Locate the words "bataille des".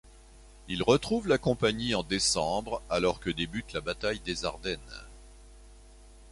3.81-4.45